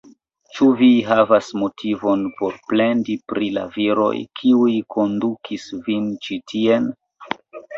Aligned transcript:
Ĉu 0.53 0.67
vi 0.77 0.87
havas 1.09 1.49
motivon 1.63 2.23
por 2.39 2.57
plendi 2.73 3.17
pri 3.33 3.51
la 3.59 3.67
viroj, 3.77 4.09
kiuj 4.41 4.73
kondukis 4.97 5.69
vin 5.91 6.09
ĉi 6.25 6.41
tien? 6.55 6.91